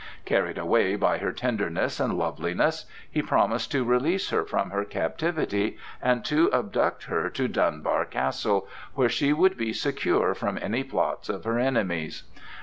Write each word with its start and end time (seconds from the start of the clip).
Carried 0.25 0.57
away 0.57 0.95
by 0.95 1.19
her 1.19 1.31
tenderness 1.31 1.99
and 1.99 2.17
loveliness, 2.17 2.87
he 3.11 3.21
promised 3.21 3.71
to 3.71 3.83
release 3.83 4.31
her 4.31 4.43
from 4.43 4.71
her 4.71 4.83
captivity 4.83 5.77
and 6.01 6.25
to 6.25 6.51
abduct 6.51 7.03
her 7.03 7.29
to 7.29 7.47
Dunbar 7.47 8.05
castle, 8.05 8.67
where 8.95 9.09
she 9.09 9.31
would 9.31 9.55
be 9.57 9.73
secure 9.73 10.33
from 10.33 10.57
any 10.59 10.83
plots 10.83 11.29
of 11.29 11.43
her 11.43 11.59
enemies. 11.59 12.23